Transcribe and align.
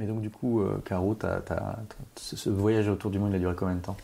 Mais 0.00 0.06
donc 0.06 0.22
du 0.22 0.30
coup, 0.30 0.62
euh, 0.62 0.80
Caro, 0.86 1.14
ce 2.16 2.34
ce 2.34 2.48
voyage 2.48 2.88
autour 2.88 3.10
du 3.10 3.18
monde, 3.18 3.32
il 3.32 3.36
a 3.36 3.38
duré 3.38 3.54
combien 3.54 3.74
de 3.74 3.80
temps? 3.82 3.98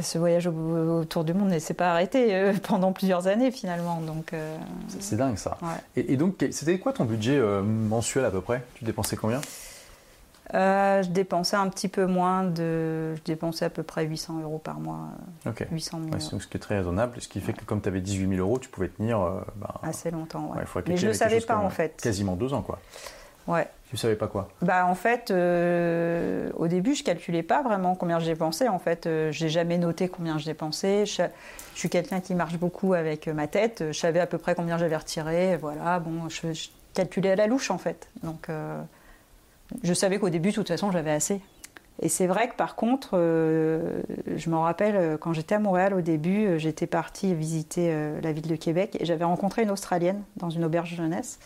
Ce 0.00 0.16
voyage 0.18 0.46
au- 0.46 1.00
autour 1.00 1.24
du 1.24 1.34
monde 1.34 1.48
ne 1.50 1.58
s'est 1.58 1.74
pas 1.74 1.90
arrêté 1.90 2.32
euh, 2.36 2.52
pendant 2.62 2.92
plusieurs 2.92 3.26
années 3.26 3.50
finalement. 3.50 4.00
Donc, 4.00 4.32
euh, 4.32 4.56
C'est- 5.00 5.16
dingue 5.16 5.36
ça. 5.36 5.58
ouais. 5.62 5.68
Et, 6.02 6.12
et 6.12 6.16
donc, 6.16 6.36
c'était 6.52 6.78
quoi 6.78 6.92
ton 6.92 7.04
budget 7.04 7.36
euh, 7.36 7.62
mensuel 7.62 8.24
à 8.24 8.30
peu 8.30 8.40
près? 8.40 8.62
Tu 8.74 8.84
dépensais 8.84 9.16
combien? 9.16 9.40
Euh, 10.54 11.02
je 11.02 11.08
dépensais 11.10 11.56
un 11.56 11.68
petit 11.68 11.88
peu 11.88 12.06
moins 12.06 12.44
de. 12.44 13.14
Je 13.16 13.22
dépensais 13.24 13.64
à 13.64 13.70
peu 13.70 13.82
près 13.82 14.04
800 14.04 14.40
euros 14.42 14.58
par 14.58 14.78
mois. 14.78 15.08
euh, 15.46 15.50
Ok. 15.50 15.66
800 15.70 15.98
000 16.04 16.10
Ouais, 16.12 16.30
donc 16.30 16.42
ce 16.42 16.46
qui 16.48 16.56
est 16.56 16.60
très 16.60 16.76
raisonnable, 16.78 17.20
ce 17.20 17.26
qui 17.28 17.40
fait 17.40 17.52
que 17.52 17.64
comme 17.64 17.80
tu 17.80 17.88
avais 17.88 18.00
18 18.00 18.28
000 18.36 18.40
euros, 18.40 18.58
tu 18.60 18.68
pouvais 18.68 18.88
tenir 18.88 19.20
euh, 19.20 19.40
bah, 19.56 19.74
assez 19.82 20.10
longtemps. 20.12 20.52
il 20.60 20.66
faudrait 20.66 20.90
Mais 20.90 20.96
je 20.96 21.08
ne 21.08 21.12
savais 21.12 21.40
pas 21.40 21.56
en 21.58 21.66
euh, 21.66 21.70
fait. 21.70 22.00
Quasiment 22.00 22.34
deux 22.36 22.52
ans 22.52 22.62
quoi. 22.62 22.78
Ouais. 23.46 23.68
Tu 23.90 23.96
savais 23.96 24.14
pas 24.14 24.28
quoi? 24.28 24.48
Bah 24.62 24.86
en 24.86 24.94
fait, 24.94 25.32
euh, 25.32 26.52
au 26.54 26.68
début, 26.68 26.94
je 26.94 27.02
calculais 27.02 27.42
pas 27.42 27.60
vraiment 27.60 27.96
combien 27.96 28.20
je 28.20 28.26
dépensais. 28.26 28.68
En 28.68 28.78
fait, 28.78 29.06
euh, 29.06 29.32
j'ai 29.32 29.48
jamais 29.48 29.78
noté 29.78 30.06
combien 30.08 30.38
je 30.38 30.44
dépensais. 30.44 31.06
Je, 31.06 31.24
suis 31.74 31.88
quelqu'un 31.88 32.20
qui 32.20 32.36
marche 32.36 32.56
beaucoup 32.56 32.94
avec 32.94 33.26
euh, 33.26 33.32
ma 33.32 33.48
tête. 33.48 33.82
Je 33.88 33.98
savais 33.98 34.20
à 34.20 34.28
peu 34.28 34.38
près 34.38 34.54
combien 34.54 34.78
j'avais 34.78 34.96
retiré. 34.96 35.56
Voilà, 35.56 35.98
bon, 35.98 36.28
je, 36.28 36.68
calculais 36.94 37.32
à 37.32 37.36
la 37.36 37.48
louche 37.48 37.72
en 37.72 37.78
fait. 37.78 38.08
Donc, 38.22 38.48
je 39.82 39.94
savais 39.94 40.18
qu'au 40.18 40.28
début, 40.28 40.50
de 40.50 40.54
toute 40.54 40.68
façon, 40.68 40.92
j'avais 40.92 41.10
assez. 41.12 41.40
Et 42.00 42.08
c'est 42.08 42.28
vrai 42.28 42.48
que 42.48 42.54
par 42.54 42.76
contre, 42.76 43.10
je 43.12 44.50
m'en 44.50 44.62
rappelle, 44.62 45.18
quand 45.18 45.32
j'étais 45.32 45.56
à 45.56 45.58
Montréal 45.58 45.94
au 45.94 46.00
début, 46.00 46.58
j'étais 46.58 46.86
partie 46.86 47.34
visiter 47.34 47.92
la 48.22 48.32
ville 48.32 48.48
de 48.48 48.56
Québec 48.56 48.96
et 48.98 49.04
j'avais 49.04 49.24
rencontré 49.24 49.62
une 49.62 49.70
Australienne 49.70 50.22
dans 50.36 50.50
une 50.50 50.64
auberge 50.64 50.94
jeunesse 50.94 51.38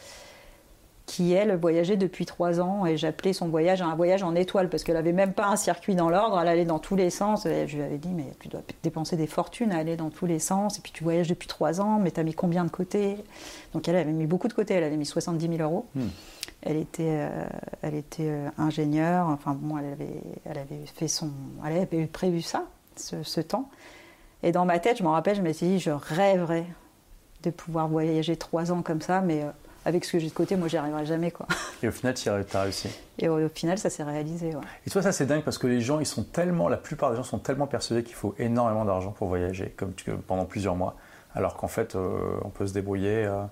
qui, 1.06 1.32
elle, 1.32 1.54
voyageait 1.56 1.96
depuis 1.96 2.24
trois 2.24 2.60
ans 2.60 2.86
et 2.86 2.96
j'appelais 2.96 3.34
son 3.34 3.48
voyage 3.48 3.82
un 3.82 3.94
voyage 3.94 4.22
en 4.22 4.34
étoile 4.34 4.70
parce 4.70 4.84
qu'elle 4.84 4.96
avait 4.96 5.12
même 5.12 5.34
pas 5.34 5.46
un 5.46 5.56
circuit 5.56 5.94
dans 5.94 6.08
l'ordre, 6.08 6.40
elle 6.40 6.48
allait 6.48 6.64
dans 6.64 6.78
tous 6.78 6.96
les 6.96 7.10
sens. 7.10 7.44
Et 7.44 7.68
je 7.68 7.76
lui 7.76 7.82
avais 7.82 7.98
dit, 7.98 8.08
mais 8.08 8.24
tu 8.40 8.48
dois 8.48 8.62
dépenser 8.82 9.16
des 9.16 9.26
fortunes 9.26 9.72
à 9.72 9.78
aller 9.78 9.96
dans 9.96 10.10
tous 10.10 10.24
les 10.26 10.38
sens 10.38 10.78
et 10.78 10.80
puis 10.80 10.92
tu 10.92 11.04
voyages 11.04 11.28
depuis 11.28 11.46
trois 11.46 11.80
ans, 11.80 11.98
mais 11.98 12.10
tu 12.10 12.20
as 12.20 12.22
mis 12.22 12.32
combien 12.32 12.64
de 12.64 12.70
côté 12.70 13.16
Donc 13.74 13.86
elle 13.86 13.96
avait 13.96 14.12
mis 14.12 14.26
beaucoup 14.26 14.48
de 14.48 14.54
côté, 14.54 14.74
elle 14.74 14.84
avait 14.84 14.96
mis 14.96 15.06
70 15.06 15.56
000 15.56 15.62
euros. 15.62 15.86
Hmm. 15.94 16.08
Elle 16.62 16.78
était, 16.78 17.18
euh, 17.20 17.44
elle 17.82 17.94
était 17.94 18.30
euh, 18.30 18.48
ingénieure, 18.56 19.26
enfin 19.26 19.52
bon, 19.52 19.76
elle 19.76 19.92
avait, 19.92 20.22
elle 20.46 20.56
avait 20.56 20.86
fait 20.94 21.08
son, 21.08 21.30
elle 21.66 21.76
avait 21.76 22.06
prévu 22.06 22.40
ça, 22.40 22.64
ce, 22.96 23.22
ce 23.22 23.42
temps. 23.42 23.68
Et 24.42 24.52
dans 24.52 24.64
ma 24.64 24.78
tête, 24.78 24.96
je 24.96 25.02
m'en 25.02 25.12
rappelle, 25.12 25.36
je 25.36 25.42
me 25.42 25.52
suis 25.52 25.66
dit, 25.66 25.78
je 25.78 25.90
rêverais 25.90 26.64
de 27.42 27.50
pouvoir 27.50 27.88
voyager 27.88 28.36
trois 28.36 28.72
ans 28.72 28.80
comme 28.82 29.02
ça, 29.02 29.20
mais 29.20 29.42
euh, 29.42 29.50
avec 29.84 30.04
ce 30.04 30.12
que 30.12 30.18
j'ai 30.18 30.28
de 30.28 30.32
côté, 30.32 30.56
moi, 30.56 30.68
j'y 30.68 30.76
arriverai 30.76 31.04
jamais, 31.06 31.30
quoi. 31.30 31.46
Et 31.82 31.88
au 31.88 31.92
final, 31.92 32.14
tu 32.14 32.28
as 32.28 32.60
réussi. 32.62 32.88
Et 33.18 33.28
au, 33.28 33.38
au 33.44 33.48
final, 33.48 33.78
ça 33.78 33.90
s'est 33.90 34.02
réalisé, 34.02 34.48
ouais. 34.54 34.62
Et 34.86 34.90
toi, 34.90 35.02
ça 35.02 35.12
c'est 35.12 35.26
dingue 35.26 35.42
parce 35.42 35.58
que 35.58 35.66
les 35.66 35.80
gens, 35.80 36.00
ils 36.00 36.06
sont 36.06 36.24
tellement, 36.24 36.68
la 36.68 36.76
plupart 36.76 37.10
des 37.10 37.16
gens 37.16 37.22
sont 37.22 37.38
tellement 37.38 37.66
persuadés 37.66 38.02
qu'il 38.02 38.14
faut 38.16 38.34
énormément 38.38 38.84
d'argent 38.84 39.10
pour 39.12 39.28
voyager, 39.28 39.74
comme 39.76 39.92
tu- 39.94 40.10
pendant 40.12 40.44
plusieurs 40.46 40.74
mois, 40.76 40.96
alors 41.34 41.56
qu'en 41.56 41.68
fait, 41.68 41.94
euh, 41.96 42.18
on 42.44 42.48
peut 42.48 42.66
se 42.66 42.72
débrouiller. 42.74 43.24
euh, 43.26 43.42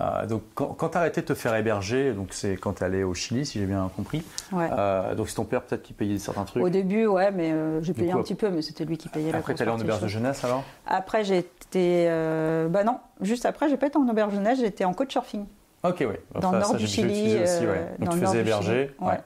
euh, 0.00 0.26
donc, 0.26 0.42
quand, 0.54 0.66
quand 0.66 0.90
tu 0.90 0.96
as 0.96 1.00
arrêté 1.00 1.22
de 1.22 1.26
te 1.26 1.34
faire 1.34 1.56
héberger, 1.56 2.12
donc 2.12 2.28
c'est 2.32 2.56
quand 2.56 2.74
tu 2.74 2.84
allé 2.84 3.02
au 3.02 3.14
Chili, 3.14 3.44
si 3.44 3.58
j'ai 3.58 3.66
bien 3.66 3.90
compris. 3.96 4.22
Ouais. 4.52 4.68
Euh, 4.70 5.16
donc 5.16 5.28
c'est 5.28 5.34
ton 5.34 5.44
père 5.44 5.62
peut-être 5.62 5.82
qui 5.82 5.92
payait 5.92 6.18
certains 6.18 6.44
trucs. 6.44 6.62
Au 6.62 6.68
début, 6.68 7.06
ouais, 7.06 7.32
mais 7.32 7.50
euh, 7.50 7.82
j'ai 7.82 7.94
payé 7.94 8.12
coup, 8.12 8.18
un 8.18 8.22
petit 8.22 8.36
peu, 8.36 8.48
mais 8.50 8.62
c'était 8.62 8.84
lui 8.84 8.96
qui 8.96 9.08
payait 9.08 9.32
la 9.32 9.38
Après, 9.38 9.54
tu 9.56 9.62
allé 9.62 9.72
en 9.72 9.80
auberge 9.80 10.00
de 10.02 10.06
jeunesse 10.06 10.44
alors? 10.44 10.62
Après, 10.86 11.24
euh, 11.74 12.68
bah 12.68 12.84
non, 12.84 12.98
juste 13.20 13.44
après, 13.46 13.68
j'ai 13.68 13.76
pas 13.76 13.88
été 13.88 13.96
en 13.98 14.08
auberge 14.08 14.34
jeunesse, 14.34 14.60
j'étais 14.60 14.84
en 14.84 14.94
couchsurfing. 14.94 15.46
Ok, 15.84 15.96
oui. 16.00 16.16
Dans 16.40 16.52
le 16.52 16.58
nord 16.58 16.74
du 16.76 16.86
Chili, 16.86 17.08
utilisé 17.08 17.42
aussi, 17.42 17.64
euh, 17.66 17.72
ouais. 17.72 17.86
Donc 17.98 18.08
dans 18.08 18.12
tu 18.14 18.20
le 18.20 18.26
faisais 18.26 18.40
héberger. 18.40 18.90
Ouais. 19.00 19.20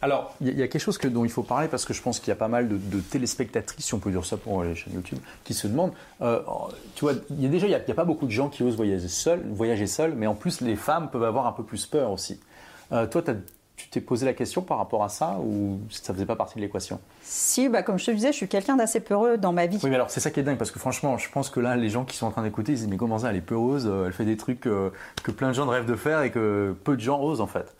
Alors, 0.00 0.36
il 0.40 0.46
y, 0.46 0.50
a- 0.50 0.52
il 0.52 0.58
y 0.60 0.62
a 0.62 0.68
quelque 0.68 0.80
chose 0.80 0.96
que, 0.98 1.08
dont 1.08 1.24
il 1.24 1.30
faut 1.30 1.42
parler 1.42 1.66
parce 1.66 1.84
que 1.84 1.92
je 1.92 2.00
pense 2.00 2.20
qu'il 2.20 2.28
y 2.28 2.32
a 2.32 2.36
pas 2.36 2.46
mal 2.46 2.68
de, 2.68 2.76
de 2.76 3.00
téléspectatrices, 3.00 3.84
si 3.86 3.94
on 3.94 3.98
peut 3.98 4.12
dire 4.12 4.24
ça 4.24 4.36
pour 4.36 4.62
les 4.62 4.76
chaînes 4.76 4.94
YouTube, 4.94 5.18
qui 5.42 5.54
se 5.54 5.66
demandent. 5.66 5.92
euh, 6.22 6.40
tu 6.94 7.04
vois, 7.04 7.14
il 7.30 7.42
y 7.42 7.46
a 7.46 7.48
déjà, 7.48 7.66
il 7.66 7.70
n'y 7.70 7.74
a, 7.74 7.80
il 7.82 7.88
y 7.88 7.90
a 7.90 7.94
pas 7.94 8.04
beaucoup 8.04 8.26
de 8.26 8.30
gens 8.30 8.48
qui 8.48 8.62
osent 8.62 8.76
voyager 8.76 9.08
seuls, 9.08 9.42
voyager 9.50 9.88
seuls, 9.88 10.14
mais 10.14 10.28
en 10.28 10.36
plus, 10.36 10.60
les 10.60 10.76
femmes 10.76 11.10
peuvent 11.10 11.24
avoir 11.24 11.48
un 11.48 11.52
peu 11.52 11.64
plus 11.64 11.84
peur 11.86 12.12
aussi. 12.12 12.38
Euh, 12.92 13.06
toi, 13.08 13.22
tu 13.78 13.88
t'es 13.88 14.00
posé 14.00 14.26
la 14.26 14.32
question 14.32 14.60
par 14.60 14.76
rapport 14.78 15.04
à 15.04 15.08
ça 15.08 15.38
ou 15.40 15.78
ça 15.88 16.12
faisait 16.12 16.26
pas 16.26 16.36
partie 16.36 16.56
de 16.56 16.60
l'équation? 16.60 16.98
Si, 17.22 17.68
bah, 17.68 17.82
comme 17.82 17.98
je 17.98 18.06
te 18.06 18.10
disais, 18.10 18.32
je 18.32 18.36
suis 18.36 18.48
quelqu'un 18.48 18.76
d'assez 18.76 19.00
peureux 19.00 19.38
dans 19.38 19.52
ma 19.52 19.66
vie. 19.66 19.78
Oui, 19.82 19.88
mais 19.88 19.94
alors 19.94 20.10
c'est 20.10 20.20
ça 20.20 20.30
qui 20.30 20.40
est 20.40 20.42
dingue 20.42 20.58
parce 20.58 20.72
que 20.72 20.78
franchement, 20.78 21.16
je 21.16 21.30
pense 21.30 21.48
que 21.48 21.60
là, 21.60 21.76
les 21.76 21.88
gens 21.88 22.04
qui 22.04 22.16
sont 22.16 22.26
en 22.26 22.30
train 22.30 22.42
d'écouter, 22.42 22.72
ils 22.72 22.78
se 22.78 22.82
disent 22.82 22.90
mais 22.90 22.96
comment 22.96 23.20
ça, 23.20 23.30
elle 23.30 23.36
est 23.36 23.40
peureuse, 23.40 23.86
euh, 23.86 24.06
elle 24.06 24.12
fait 24.12 24.24
des 24.24 24.36
trucs 24.36 24.66
euh, 24.66 24.90
que 25.22 25.30
plein 25.30 25.48
de 25.48 25.54
gens 25.54 25.66
rêvent 25.66 25.86
de 25.86 25.96
faire 25.96 26.22
et 26.22 26.30
que 26.30 26.74
peu 26.84 26.96
de 26.96 27.00
gens 27.00 27.22
osent 27.22 27.40
en 27.40 27.46
fait. 27.46 27.74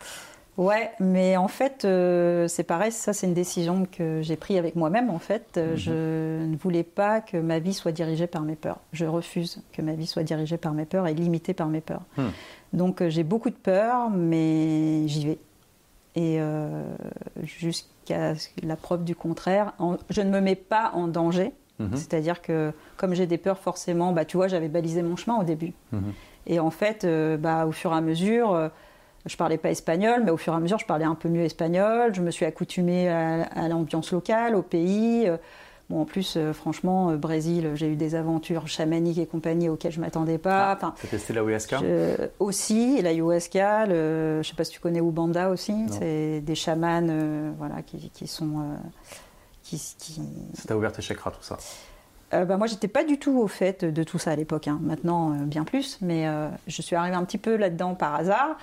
Ouais, 0.59 0.91
mais 0.99 1.37
en 1.37 1.47
fait, 1.47 1.85
euh, 1.85 2.49
c'est 2.49 2.65
pareil, 2.65 2.91
ça 2.91 3.13
c'est 3.13 3.29
une 3.29 3.35
décision 3.35 3.87
que 3.91 4.23
j'ai 4.23 4.35
prise 4.35 4.59
avec 4.59 4.75
moi-même 4.75 5.09
en 5.09 5.21
fait. 5.21 5.57
Euh, 5.57 5.77
Je 5.77 6.45
ne 6.45 6.57
voulais 6.57 6.83
pas 6.83 7.21
que 7.21 7.37
ma 7.37 7.61
vie 7.61 7.73
soit 7.73 7.93
dirigée 7.93 8.27
par 8.27 8.43
mes 8.43 8.57
peurs. 8.57 8.81
Je 8.93 9.05
refuse 9.05 9.63
que 9.73 9.83
ma 9.83 9.93
vie 9.93 10.09
soit 10.09 10.25
dirigée 10.25 10.57
par 10.57 10.73
mes 10.73 10.85
peurs 10.85 11.07
et 11.07 11.15
limitée 11.15 11.55
par 11.55 11.69
mes 11.69 11.81
peurs. 11.81 12.03
Hmm. 12.17 12.31
Donc 12.73 13.01
euh, 13.01 13.09
j'ai 13.09 13.23
beaucoup 13.23 13.51
de 13.51 13.55
peur, 13.55 14.11
mais 14.11 15.07
j'y 15.07 15.27
vais. 15.27 15.39
Et 16.19 16.41
euh, 16.41 16.83
jusqu'à 17.45 18.35
la 18.65 18.75
preuve 18.75 19.05
du 19.05 19.15
contraire, 19.15 19.73
je 20.11 20.21
ne 20.21 20.31
me 20.31 20.41
mets 20.41 20.57
pas 20.57 20.91
en 20.95 21.07
danger. 21.07 21.53
Mhm. 21.79 21.95
C'est-à-dire 21.95 22.43
que 22.43 22.73
comme 22.97 23.15
j'ai 23.15 23.29
des 23.29 23.39
peurs, 23.39 23.61
forcément, 23.61 24.11
bah, 24.13 24.25
tu 24.25 24.37
vois, 24.37 24.49
j'avais 24.49 24.67
balisé 24.67 25.01
mon 25.03 25.15
chemin 25.15 25.39
au 25.39 25.45
début. 25.45 25.75
Mhm. 25.93 26.13
Et 26.49 26.59
en 26.59 26.71
fait, 26.71 27.05
euh, 27.05 27.37
bah, 27.37 27.67
au 27.67 27.71
fur 27.71 27.93
et 27.93 27.97
à 27.97 28.01
mesure, 28.01 28.53
euh, 28.53 28.69
je 29.27 29.37
parlais 29.37 29.59
pas 29.59 29.71
espagnol, 29.71 30.23
mais 30.25 30.33
au 30.33 30.37
fur 30.37 30.53
et 30.55 30.57
à 30.57 30.59
mesure, 30.59 30.81
je 30.81 30.87
parlais 30.87 31.05
un 31.05 31.15
peu 31.15 31.29
mieux 31.29 31.45
espagnol. 31.45 32.13
Je 32.13 32.21
me 32.21 32.33
suis 32.33 32.45
accoutumée 32.45 33.09
à, 33.09 33.43
à 33.43 33.69
l'ambiance 33.69 34.11
locale, 34.11 34.57
au 34.57 34.63
pays. 34.63 35.29
Euh, 35.29 35.37
Bon, 35.91 36.03
en 36.03 36.05
plus, 36.05 36.35
euh, 36.37 36.53
franchement, 36.53 37.11
euh, 37.11 37.17
Brésil, 37.17 37.71
j'ai 37.75 37.89
eu 37.89 37.97
des 37.97 38.15
aventures 38.15 38.69
chamaniques 38.69 39.17
et 39.17 39.25
compagnie 39.27 39.71
auxquelles 39.71 39.93
je 39.93 40.01
m'attendais 40.01 40.37
pas. 40.37 40.75
Enfin, 40.77 40.95
T'as 41.01 41.09
testé 41.09 41.33
la 41.33 41.43
je- 41.81 42.29
aussi, 42.41 43.01
la 43.01 43.09
ayahuasca, 43.11 43.87
le, 43.87 44.41
je 44.43 44.49
sais 44.49 44.55
pas 44.55 44.65
si 44.65 44.73
tu 44.73 44.81
connais 44.81 44.99
Ubanda 45.01 45.49
aussi, 45.49 45.73
c'est 45.99 46.41
des 46.43 46.55
chamans 46.55 47.07
euh, 47.09 47.51
voilà, 47.57 47.81
qui, 47.83 48.11
qui 48.11 48.27
sont. 48.27 48.59
euh, 48.61 48.75
qui, 49.63 49.77
qui- 49.99 50.21
Ça 50.55 50.65
t'a 50.69 50.77
ouvert 50.77 50.93
tes 50.93 51.01
chakras, 51.03 51.31
tout 51.31 51.43
ça. 51.43 51.57
Euh, 52.35 52.45
bah, 52.45 52.59
moi, 52.59 52.67
j'étais 52.67 52.89
pas 52.89 53.05
du 53.05 53.19
tout 53.19 53.39
au 53.39 53.49
fait 53.49 53.87
de 53.87 54.03
tout 54.03 54.19
ça 54.19 54.33
à 54.33 54.37
l'époque. 54.37 54.69
hein. 54.69 54.79
Maintenant, 54.83 55.33
euh, 55.33 55.45
bien 55.45 55.65
plus, 55.65 55.97
mais 56.03 56.29
euh, 56.29 56.49
je 56.67 56.83
suis 56.83 56.97
arrivée 56.97 57.17
un 57.17 57.25
petit 57.25 57.39
peu 57.39 57.57
là-dedans 57.57 57.95
par 57.95 58.15
hasard. 58.15 58.59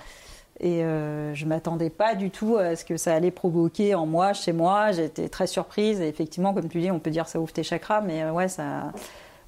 Et 0.60 0.82
euh, 0.84 1.34
je 1.34 1.44
m'attendais 1.44 1.90
pas 1.90 2.14
du 2.14 2.30
tout 2.30 2.56
à 2.56 2.76
ce 2.76 2.84
que 2.84 2.96
ça 2.96 3.14
allait 3.14 3.30
provoquer 3.30 3.94
en 3.94 4.06
moi, 4.06 4.32
chez 4.32 4.52
moi. 4.52 4.90
J'étais 4.92 5.28
très 5.28 5.46
surprise. 5.46 6.00
Et 6.00 6.08
effectivement, 6.08 6.54
comme 6.54 6.68
tu 6.68 6.80
dis, 6.80 6.90
on 6.90 6.98
peut 6.98 7.10
dire 7.10 7.28
ça 7.28 7.38
ouvre 7.40 7.52
tes 7.52 7.62
chakras, 7.62 8.00
mais 8.00 8.22
euh, 8.22 8.32
ouais, 8.32 8.48
ça. 8.48 8.92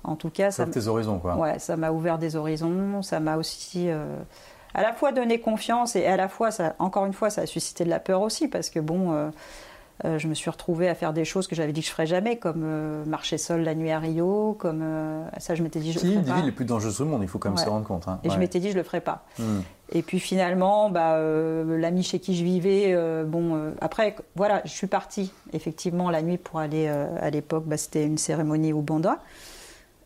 En 0.04 0.14
tout 0.16 0.30
cas, 0.30 0.50
Ça 0.50 0.58
ça. 0.58 0.62
ouvre 0.64 0.72
tes 0.72 0.86
horizons, 0.86 1.18
quoi. 1.18 1.36
Ouais, 1.36 1.58
ça 1.58 1.76
m'a 1.76 1.90
ouvert 1.90 2.18
des 2.18 2.36
horizons, 2.36 3.02
ça 3.02 3.20
m'a 3.20 3.36
aussi 3.36 3.88
euh, 3.90 4.16
à 4.74 4.82
la 4.82 4.92
fois 4.92 5.12
donné 5.12 5.40
confiance 5.40 5.96
et 5.96 6.06
à 6.06 6.16
la 6.16 6.28
fois, 6.28 6.50
ça, 6.50 6.76
encore 6.78 7.04
une 7.06 7.12
fois, 7.12 7.30
ça 7.30 7.42
a 7.42 7.46
suscité 7.46 7.84
de 7.84 7.90
la 7.90 7.98
peur 8.00 8.22
aussi 8.22 8.46
parce 8.48 8.70
que 8.70 8.78
bon, 8.78 9.12
euh, 9.12 9.30
euh, 10.04 10.18
je 10.18 10.28
me 10.28 10.34
suis 10.34 10.48
retrouvée 10.48 10.88
à 10.88 10.94
faire 10.94 11.12
des 11.12 11.24
choses 11.24 11.48
que 11.48 11.56
j'avais 11.56 11.72
dit 11.72 11.80
que 11.80 11.86
je 11.86 11.92
ferais 11.92 12.06
jamais, 12.06 12.36
comme 12.36 12.62
euh, 12.64 13.04
marcher 13.04 13.36
seule 13.36 13.62
la 13.62 13.74
nuit 13.74 13.90
à 13.90 13.98
Rio, 13.98 14.54
comme 14.58 14.80
euh, 14.82 15.24
ça, 15.38 15.54
je 15.56 15.62
m'étais 15.62 15.80
dit 15.80 15.92
je 15.92 15.98
C'est 15.98 16.06
le 16.06 16.12
une 16.12 16.20
ferais 16.20 16.30
des 16.30 16.36
villes 16.36 16.46
les 16.46 16.52
plus 16.52 16.64
dangereuses 16.64 16.98
du 16.98 17.04
monde, 17.04 17.22
il 17.22 17.28
faut 17.28 17.38
quand 17.38 17.48
même 17.48 17.58
Ouais. 17.58 17.64
se 17.64 17.68
rendre 17.68 17.84
compte. 17.86 18.06
hein. 18.06 18.20
Et 18.22 18.30
je 18.30 18.38
m'étais 18.38 18.60
dit 18.60 18.70
je 18.70 18.76
le 18.76 18.82
ferais 18.84 19.00
pas. 19.00 19.24
Hmm. 19.38 19.60
Et 19.90 20.02
puis 20.02 20.20
finalement, 20.20 20.90
bah, 20.90 21.18
l'ami 21.18 22.02
chez 22.02 22.20
qui 22.20 22.36
je 22.36 22.44
vivais, 22.44 22.94
bon, 23.24 23.72
après, 23.80 24.14
voilà, 24.36 24.60
je 24.66 24.70
suis 24.70 24.86
partie 24.86 25.32
effectivement 25.52 26.10
la 26.10 26.20
nuit 26.22 26.36
pour 26.38 26.60
aller 26.60 26.86
à 26.88 27.30
l'époque, 27.30 27.64
bah, 27.66 27.76
c'était 27.78 28.04
une 28.04 28.18
cérémonie 28.18 28.72
au 28.74 28.82
Banda. 28.82 29.18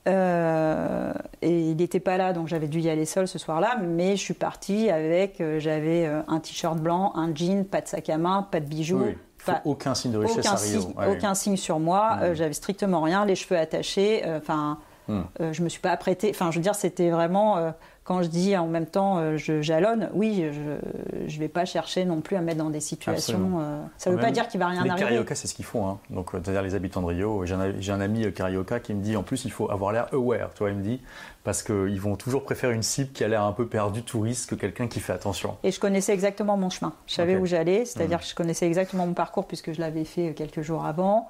Euh, 0.08 1.12
et 1.42 1.60
il 1.70 1.76
n'était 1.76 2.00
pas 2.00 2.16
là, 2.16 2.32
donc 2.32 2.48
j'avais 2.48 2.66
dû 2.66 2.80
y 2.80 2.90
aller 2.90 3.04
seule 3.04 3.28
ce 3.28 3.38
soir-là. 3.38 3.76
Mais 3.82 4.16
je 4.16 4.20
suis 4.22 4.34
partie 4.34 4.90
avec, 4.90 5.40
euh, 5.40 5.60
j'avais 5.60 6.06
euh, 6.06 6.22
un 6.28 6.40
t-shirt 6.40 6.78
blanc, 6.78 7.12
un 7.14 7.34
jean, 7.34 7.64
pas 7.64 7.80
de 7.80 7.88
sac 7.88 8.08
à 8.08 8.18
main, 8.18 8.46
pas 8.50 8.60
de 8.60 8.66
bijoux, 8.66 9.02
Oui, 9.04 9.16
pas- 9.46 9.60
aucun 9.64 9.94
signe 9.94 10.12
de 10.12 10.18
richesse 10.18 10.38
aucun, 10.46 10.52
à 10.52 10.56
Rio. 10.56 10.92
Ouais, 10.96 11.16
aucun 11.16 11.34
signe 11.34 11.56
sur 11.56 11.78
moi. 11.78 12.16
Mm. 12.16 12.22
euh, 12.22 12.34
j'avais 12.34 12.52
strictement 12.52 13.02
rien, 13.02 13.24
les 13.24 13.34
cheveux 13.36 13.58
attachés. 13.58 14.22
euh, 14.26 14.40
Mm. 15.08 15.20
euh, 15.40 15.52
je 15.52 15.62
me 15.62 15.68
suis 15.68 15.80
pas 15.80 15.90
apprêtée. 15.90 16.30
Enfin, 16.30 16.50
je 16.50 16.56
veux 16.56 16.62
dire, 16.62 16.74
c'était 16.74 17.10
vraiment. 17.10 17.56
euh, 17.56 17.70
quand 18.04 18.20
je 18.22 18.28
dis 18.28 18.56
en 18.56 18.66
même 18.66 18.86
temps, 18.86 19.18
euh, 19.18 19.36
je 19.36 19.62
jalonne. 19.62 20.10
Oui, 20.12 20.44
je 20.52 21.28
je 21.28 21.38
vais 21.38 21.48
pas 21.48 21.64
chercher 21.64 22.04
non 22.04 22.20
plus 22.20 22.36
à 22.36 22.40
me 22.40 22.46
mettre 22.46 22.58
dans 22.58 22.70
des 22.70 22.80
situations. 22.80 23.60
Euh, 23.60 23.80
ça 23.96 24.10
veut 24.10 24.16
Même 24.16 24.24
pas 24.24 24.32
dire 24.32 24.48
qu'il 24.48 24.58
va 24.58 24.66
rien 24.66 24.82
les 24.82 24.90
arriver. 24.90 25.06
carioca, 25.06 25.34
c'est 25.36 25.46
ce 25.46 25.54
qu'ils 25.54 25.64
font. 25.64 25.88
Hein. 25.88 25.98
Donc, 26.10 26.34
euh, 26.34 26.40
c'est-à-dire 26.42 26.62
les 26.62 26.74
habitants 26.74 27.00
de 27.00 27.06
Rio. 27.06 27.44
J'ai 27.46 27.92
un, 27.92 28.00
ami 28.00 28.32
carioca 28.32 28.80
qui 28.80 28.92
me 28.92 29.02
dit 29.02 29.16
en 29.16 29.22
plus, 29.22 29.44
il 29.44 29.52
faut 29.52 29.70
avoir 29.70 29.92
l'air 29.92 30.12
aware. 30.12 30.50
Tu 30.54 30.58
vois, 30.58 30.70
il 30.70 30.76
me 30.76 30.82
dit 30.82 31.00
parce 31.44 31.62
qu'ils 31.62 32.00
vont 32.00 32.16
toujours 32.16 32.42
préférer 32.42 32.74
une 32.74 32.82
cible 32.82 33.12
qui 33.12 33.22
a 33.22 33.28
l'air 33.28 33.44
un 33.44 33.52
peu 33.52 33.66
perdue, 33.66 34.02
touriste, 34.02 34.50
que 34.50 34.54
quelqu'un 34.56 34.88
qui 34.88 34.98
fait 35.00 35.12
attention. 35.12 35.56
Et 35.62 35.70
je 35.70 35.78
connaissais 35.78 36.12
exactement 36.12 36.56
mon 36.56 36.70
chemin. 36.70 36.92
Je 37.06 37.14
savais 37.14 37.36
où 37.36 37.46
j'allais, 37.46 37.84
c'est-à-dire 37.84 38.20
que 38.20 38.26
je 38.26 38.34
connaissais 38.34 38.66
exactement 38.66 39.06
mon 39.06 39.14
parcours 39.14 39.46
puisque 39.46 39.72
je 39.72 39.80
l'avais 39.80 40.04
fait 40.04 40.34
quelques 40.34 40.62
jours 40.62 40.84
avant. 40.84 41.28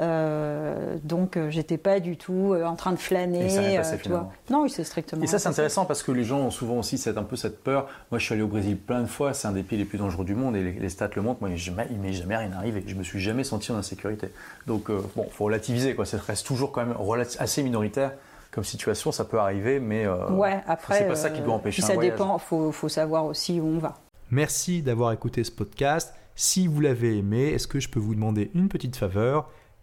Euh, 0.00 0.96
donc 1.04 1.36
euh, 1.36 1.50
j'étais 1.50 1.76
pas 1.76 2.00
du 2.00 2.16
tout 2.16 2.54
euh, 2.54 2.64
en 2.64 2.76
train 2.76 2.92
de 2.92 2.96
flâner. 2.96 3.44
Et 3.44 3.48
ça 3.50 3.60
n'est 3.60 3.74
euh, 3.74 3.80
passé, 3.82 3.98
tu 4.02 4.08
vois. 4.08 4.30
Non, 4.50 4.66
c'est 4.68 4.84
strictement. 4.84 5.22
Et 5.22 5.26
ça, 5.26 5.38
c'est 5.38 5.44
passé. 5.48 5.60
intéressant 5.60 5.84
parce 5.84 6.02
que 6.02 6.12
les 6.12 6.24
gens 6.24 6.38
ont 6.38 6.50
souvent 6.50 6.78
aussi 6.78 6.96
cette, 6.96 7.18
un 7.18 7.22
peu 7.24 7.36
cette 7.36 7.62
peur. 7.62 7.88
Moi, 8.10 8.18
je 8.18 8.24
suis 8.24 8.32
allé 8.32 8.42
au 8.42 8.46
Brésil 8.48 8.78
plein 8.78 9.02
de 9.02 9.06
fois. 9.06 9.34
C'est 9.34 9.48
un 9.48 9.52
des 9.52 9.62
pays 9.62 9.78
les 9.78 9.84
plus 9.84 9.98
dangereux 9.98 10.24
du 10.24 10.34
monde 10.34 10.56
et 10.56 10.62
les, 10.62 10.72
les 10.72 10.88
stats 10.88 11.10
le 11.14 11.22
montrent. 11.22 11.40
Moi, 11.42 11.50
il 11.50 11.98
m'est 11.98 12.12
jamais 12.12 12.36
rien 12.36 12.52
arrivé. 12.52 12.82
Je 12.86 12.94
me 12.94 13.02
suis 13.02 13.20
jamais 13.20 13.44
senti 13.44 13.70
en 13.70 13.76
insécurité. 13.76 14.28
Donc, 14.66 14.88
euh, 14.88 15.02
bon, 15.14 15.26
faut 15.30 15.44
relativiser. 15.44 15.94
Quoi. 15.94 16.06
Ça 16.06 16.16
reste 16.18 16.46
toujours 16.46 16.72
quand 16.72 16.86
même 16.86 16.96
assez 17.38 17.62
minoritaire 17.62 18.12
comme 18.50 18.64
situation. 18.64 19.12
Ça 19.12 19.24
peut 19.24 19.38
arriver, 19.38 19.78
mais 19.78 20.06
euh, 20.06 20.30
Ouais, 20.30 20.62
après. 20.66 20.98
c'est 20.98 21.08
pas 21.08 21.16
ça 21.16 21.30
qui 21.30 21.42
doit 21.42 21.54
empêcher 21.54 21.82
puis 21.82 21.92
ça 21.92 21.96
dépend. 21.98 22.38
Faut, 22.38 22.72
faut 22.72 22.88
savoir 22.88 23.26
aussi 23.26 23.60
où 23.60 23.66
on 23.66 23.78
va. 23.78 23.94
Merci 24.30 24.80
d'avoir 24.80 25.12
écouté 25.12 25.44
ce 25.44 25.50
podcast. 25.50 26.14
Si 26.34 26.66
vous 26.66 26.80
l'avez 26.80 27.18
aimé, 27.18 27.48
est-ce 27.48 27.66
que 27.66 27.78
je 27.78 27.90
peux 27.90 28.00
vous 28.00 28.14
demander 28.14 28.50
une 28.54 28.68
petite 28.70 28.96
faveur? 28.96 29.50